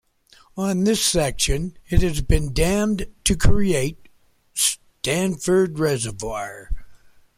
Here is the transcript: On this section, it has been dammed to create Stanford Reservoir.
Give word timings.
On 0.57 0.83
this 0.83 1.05
section, 1.05 1.77
it 1.87 2.01
has 2.01 2.21
been 2.21 2.53
dammed 2.53 3.05
to 3.23 3.35
create 3.35 4.07
Stanford 4.55 5.77
Reservoir. 5.77 6.71